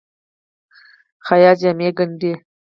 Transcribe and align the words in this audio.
خیاط 1.25 1.57
جامې 1.61 1.89
ګنډي. 1.97 2.33